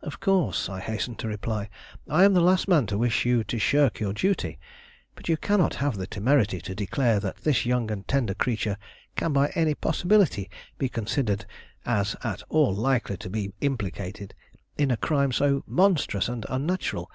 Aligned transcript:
"Of 0.00 0.20
course," 0.20 0.68
I 0.68 0.78
hastened 0.78 1.18
to 1.18 1.26
reply. 1.26 1.70
"I 2.08 2.22
am 2.22 2.34
the 2.34 2.40
last 2.40 2.68
man 2.68 2.86
to 2.86 2.96
wish 2.96 3.26
you 3.26 3.42
to 3.42 3.58
shirk 3.58 3.98
your 3.98 4.12
duty; 4.12 4.60
but 5.16 5.28
you 5.28 5.36
cannot 5.36 5.74
have 5.82 5.96
the 5.96 6.06
temerity 6.06 6.60
to 6.60 6.72
declare 6.72 7.18
that 7.18 7.38
this 7.38 7.66
young 7.66 7.90
and 7.90 8.06
tender 8.06 8.32
creature 8.34 8.76
can 9.16 9.32
by 9.32 9.48
any 9.56 9.74
possibility 9.74 10.48
be 10.78 10.88
considered 10.88 11.46
as 11.84 12.14
at 12.22 12.44
all 12.48 12.72
likely 12.72 13.16
to 13.16 13.28
be 13.28 13.52
implicated 13.60 14.36
in 14.78 14.92
a 14.92 14.96
crime 14.96 15.32
so 15.32 15.64
monstrous 15.66 16.28
and 16.28 16.46
unnatural. 16.48 17.10